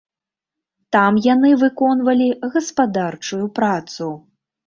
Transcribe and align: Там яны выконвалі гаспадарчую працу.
Там 0.95 1.17
яны 1.33 1.51
выконвалі 1.65 2.27
гаспадарчую 2.55 3.45
працу. 3.59 4.07